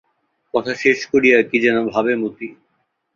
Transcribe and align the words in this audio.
কথা 0.53 0.73
শেষ 0.75 0.99
করিয়া 1.05 1.37
কী 1.41 1.57
যেন 1.59 1.77
ভাবে 1.87 2.13
মতি। 2.15 2.47